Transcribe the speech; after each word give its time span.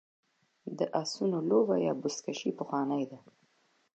د 0.77 0.79
اسونو 1.01 1.37
لوبه 1.49 1.75
یا 1.85 1.93
بزکشي 2.01 2.51
پخوانۍ 2.59 3.03
ده 3.11 3.19